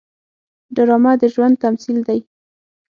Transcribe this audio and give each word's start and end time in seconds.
ډرامه 0.75 1.13
د 1.21 1.23
ژوند 1.33 1.55
تمثیل 1.63 1.97
دی 2.07 2.19